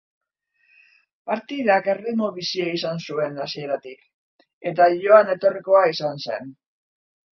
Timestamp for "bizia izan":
2.39-3.03